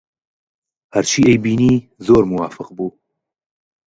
هەرچی 0.95 1.27
ئەیبینی 1.27 1.75
زۆر 2.05 2.23
موافق 2.31 2.67
بوو 2.75 2.87